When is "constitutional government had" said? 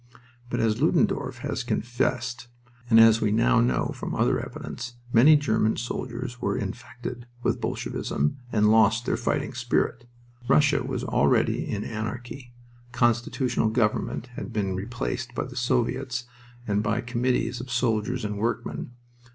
12.91-14.51